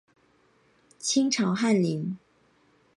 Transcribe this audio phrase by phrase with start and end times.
[0.97, 2.17] 清朝翰林。